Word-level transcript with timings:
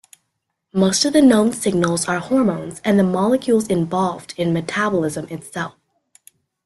Most 0.73 1.05
of 1.05 1.13
the 1.13 1.21
known 1.21 1.53
signals 1.53 2.07
are 2.07 2.17
hormones 2.17 2.81
and 2.83 2.97
the 2.97 3.03
molecules 3.03 3.67
involved 3.67 4.33
in 4.35 4.51
metabolism 4.51 5.27
itself. 5.29 5.75